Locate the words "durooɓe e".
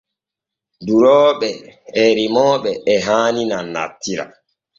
0.85-2.01